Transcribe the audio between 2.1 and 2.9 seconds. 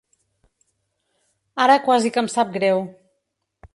que em sap greu.